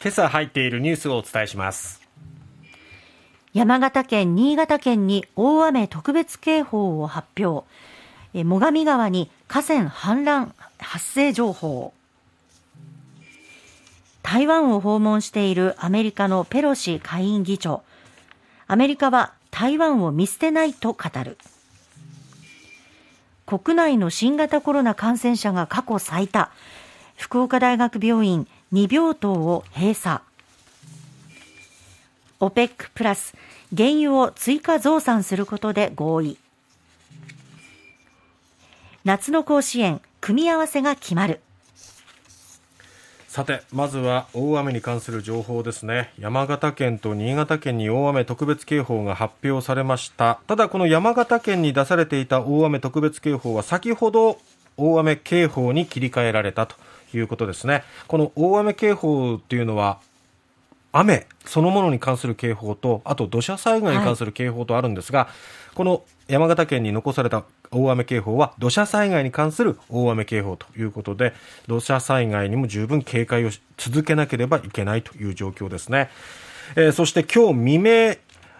[0.00, 2.00] 今朝入っているニュースをお伝えします。
[3.52, 7.66] 山形県、新潟県に大雨特別警報を発表。
[8.32, 11.92] 最上川に河川氾濫発生情報。
[14.22, 17.82] 台湾を訪問しているアメリカのペロシ下院議長。
[18.68, 21.38] アメリカは台湾を見捨てないと語る。
[23.46, 26.50] 国内の新型コロナ感染者が過去最多。
[27.16, 30.20] 福岡大学病院2病棟を閉鎖。
[32.40, 33.34] OPEC プラス
[33.76, 36.38] 原油を追加増産することで合意。
[39.04, 41.40] 夏の甲子園組み合わせが決まる。
[43.26, 46.12] さてまずは大雨に関する情報ですね。
[46.18, 50.40] 山形県と新潟県に大雨特別警報が発表されました。
[50.46, 54.38] ただこの山形県に出されていた大雨特別警報は先ほど
[54.78, 56.76] 大雨警報に切り替えられたと
[57.12, 57.84] いうことですね。
[58.06, 59.98] この大雨警報っていうのは
[60.92, 65.24] 雨そのものに関する警報とあと土砂災害に関する警報とあるんですが、は
[65.72, 71.34] い、この山形県に残された大雨警報は土砂災害に関する大雨警報ということで
[71.66, 76.10] 土砂災害にも十分警戒を続けなければいけないという状況ですね、
[76.76, 78.16] えー、そして今日未明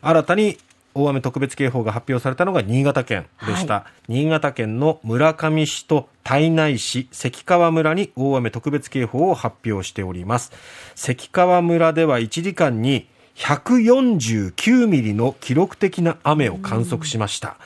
[0.00, 0.58] 新たに
[0.94, 10.52] 大雨特別警報が発表されたのが新潟県でした、はい、新潟県の村上市と胎内市関川村に大雨特別警報を発表しております。
[10.94, 17.56] 関川村では1時間に149ミリの記録的な雨を観測しました。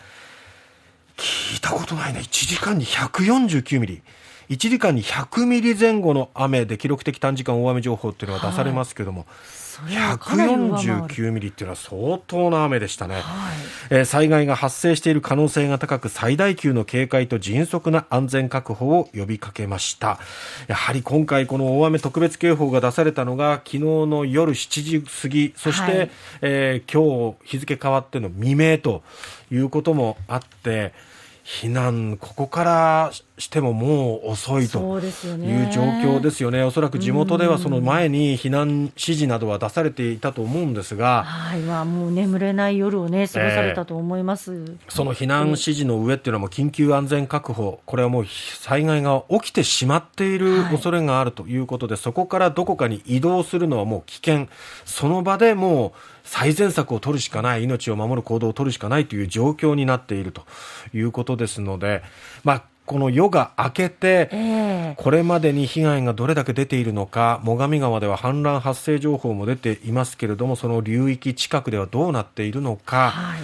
[1.16, 2.20] 聞いたことないね。
[2.20, 4.02] 1時間に149ミリ。
[4.48, 13.22] 1時間に100ミリ前後の雨で記録的短時間大雨情報っていうのが出されますけども、はい149ミリっていうのは相当な雨でしたね、はい、
[13.91, 20.18] えー、災害が発生している可能性が高く最大級の警戒と迅速な安全確保を呼びかけました。
[20.68, 26.11] やはり今回この大雨特別警報が出されたのが昨日の夜7時過ぎそして、はい、
[26.42, 29.02] えー、今日日付変わっての未明と
[29.50, 30.92] いうこともあって
[31.46, 54.48] 避難、ここからしてももう遅いという状況ですよね、おそらく地元ではその前に避難指示などは出されていたと思うんですが、はいまあ、もう眠れない夜を、ね、過ごされたと思います、えー、その避難指示の上っていうのは、もう緊急安全確保、これはもう災害が起きてしまっている恐れがあるということで、はい、そこからどこかに移動するのはもう危険、
[54.86, 60.42] その場でもう最善策を取るしかない、命を守る行動を取るしかないという状況になっていると
[60.95, 62.02] いうことですので、
[62.42, 73.41] まあ、この夜が明けて、これまでに被害がどれだけ出ているのか、最上川では氾濫発生情報も出ていますけれども、その流域近くではどうなっているのか、はい、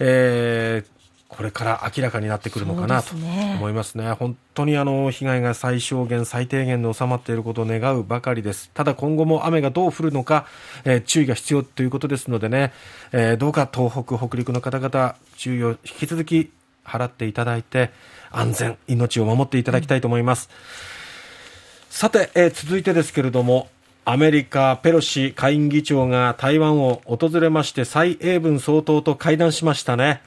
[0.00, 1.00] えー
[1.30, 4.02] これから明らかになってくるのかなと思いますね。
[4.02, 8.68] すね本当にあの被害が最小限、最低限で収まっていることを願うばかりです。
[8.74, 10.46] ただ今後も雨がどう降るのか、
[10.84, 12.72] えー、注意が必要ということですのでね、
[13.12, 16.50] えー、どうか東北、北陸の方々、注意を引き続き
[16.90, 17.90] 払っていただいて、
[18.30, 20.50] 安全、命を守っていただきたいと思います。
[21.88, 23.68] さて、えー、続いてですけれども、
[24.04, 30.22] アメリカ、ペロシ下院議長が台湾を訪れまして、蔡英文総統と会談しましたね。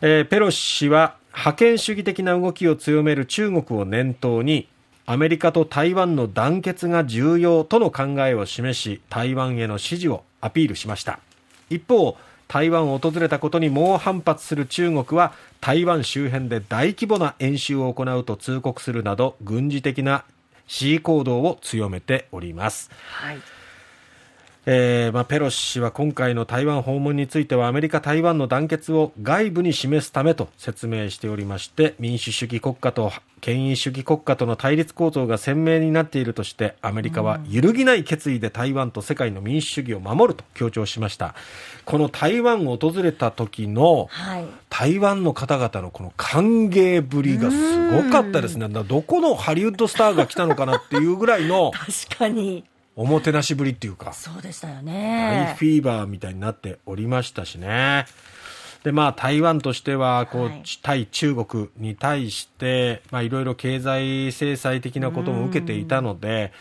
[0.00, 4.68] えー、ペロシ氏は覇権主義的な動きを強める中国を念頭に
[5.06, 11.18] アメリカと台湾の団結が重要との考えを示し台湾への支持をアピールしました
[11.68, 12.16] 一方
[12.48, 20.24] 台湾を訪れたことに猛反発する中国は台湾周辺で大規模な演習を行うと通告するなど軍事的な
[20.66, 23.38] 恣意行動を強めております、はい。
[24.66, 41.34] えーまあ、ペロシ氏は今回の台湾訪問についてはアメリカ、台湾の団結を外部に示すためと説明しておりまして民主主義国家と権威主義国家との対立構造が鮮明になっているとしてアメリカは揺るぎない決意で台湾と世界の民主主義を守ると強調しました。
[41.84, 44.08] この台湾を訪れた時の、
[44.70, 48.66] 台湾の方々のこの歓迎ぶりがすごかったですね。
[48.68, 51.70] どこのハリウッドスターが来たのかなっていうぐらいの
[52.08, 52.64] 確かに
[52.96, 55.46] おもてなしぶりっていうか、そうでしたよね。
[55.48, 58.06] 大フィーバーみたいになっておりましたしね。
[58.84, 66.52] で、まあ、台湾としては、こう、はい、対中国に対して、まあ、いろいろ経済制裁的なことも受けていたので、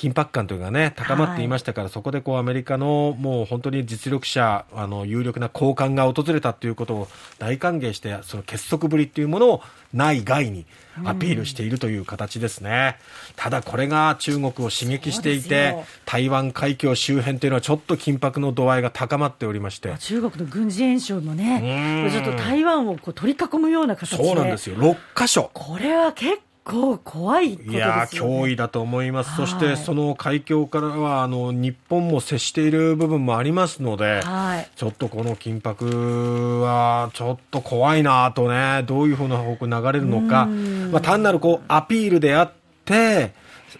[0.00, 7.08] 緊迫感というかね、高まっていましたから、はい、そこでこうアメリカのもう本当に実力者、あの有力な高官が訪れたということを
[7.38, 9.62] 大歓迎して、その結束ぶりっていうものを
[9.92, 10.64] 内外に
[11.04, 12.96] アピールしているという形ですね。
[13.28, 15.76] うん、ただこれが中国を刺激していて、
[16.06, 19.96] 台湾海峡周辺というのはちょっと緊迫の度合いが高まっておりまして。
[19.98, 24.24] 中国の軍事演習もね、ちょっと台湾をこう取り囲むような形で。
[24.24, 24.76] そうなんですよ。
[24.76, 25.50] 6箇所。
[25.52, 42.52] これは結構怖いことですよ、ね、いや脅威だと思います、そしてその海峡からはあの日本も接している部分もありますので、はい、ちょっとこの緊迫はちょっと怖いなとね、どういうふうな方向に流れるのか、まあ、単なるこうアピールであっ
[42.84, 43.32] て、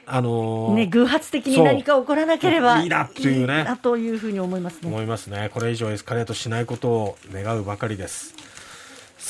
[0.06, 3.66] あのー、ね、偶発的に何か起こらなければいいなというね。
[3.68, 4.88] いいというふうに思いますね。
[4.88, 5.50] 思いますね。
[5.52, 8.34] これ以上エスカレートしないことを願うばかりです。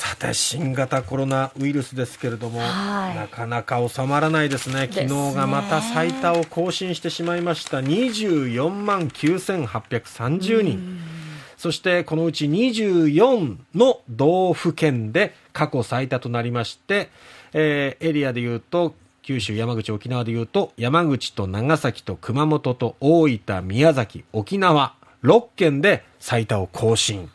[0.01, 10.99] さて新型コロナウイルスですけれども、なかなか収まらないですね、昨日がまた最多を更新してしまいました、24万9830人、
[11.55, 17.11] そしてこのうち24の道府県で過去最多となりまして、
[17.53, 27.29] えー、エリアでいうと、九州、山口、沖縄でいうと、山口と長崎と熊本と大分、宮崎、沖縄、6県で最多を更新。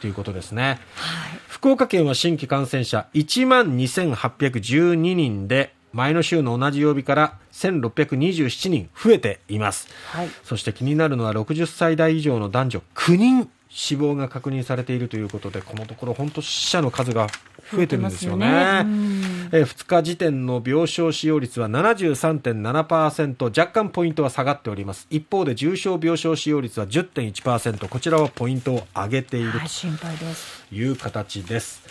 [0.00, 17.26] ということですね、はい、福岡県は新規感染者1万2812人で前の週の同じ曜日から1627人増えています、はい、そして気になるのは60歳代以上の男女9人死亡が確認されているということでこのところ本当死者の数が
[17.70, 18.46] 増えてるんですよね。
[18.46, 25.06] よねえ2日時点の病床使用率は73.7%、若干ポイントは下がっております。
[25.10, 31.82] 一方で重症病床使用率は10.1%、こちらはポイントを上げているという形です。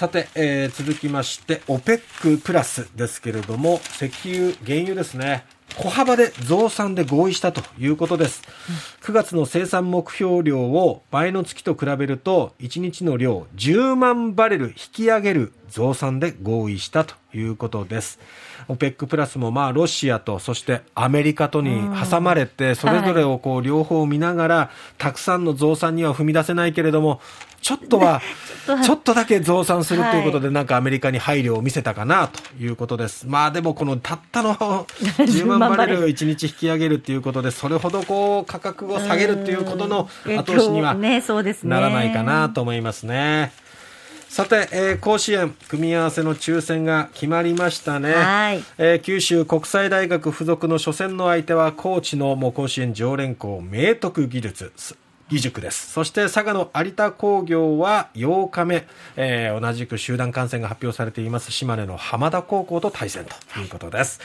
[0.00, 5.44] さて、えー、続きまして、OPEC プラスですけれども、石油、原油ですね。
[5.76, 8.42] 小幅で増産で合意したということです。
[9.02, 18.18] 9月の生産目標量を前の月と比べると1日の量10万バレル引き上げる増産で合意したということです。
[18.68, 21.80] OPEC プラスもまあロシアとそしてアメリカとに
[22.10, 27.20] 挟まれてそれぞれをこう両方見ながらたくさんの増産には踏み出せないけれども
[27.62, 28.22] ちょっとは
[28.84, 33.26] ちょっとだけ増産するということでなんかアメリカに配慮を見せたかなということです。
[33.26, 34.54] まあでもこのたったの
[35.18, 43.52] 10万バレル1日引き上げるということでそれほどこう価格を下げるということの後押しにはならないかなと思いますね。
[44.30, 54.72] さて、えー、甲子園組み合わせの抽選が決まりましたね、はいえー、九州国際大学附属の初戦の相手は高知のもう甲子園常連校明徳技術
[55.32, 55.92] 義塾です。
[55.92, 58.86] そして佐賀の有田工業は8日目、
[59.16, 64.20] えー、同じく集団感染が発表されています島根の浜田高校と対戦ということです。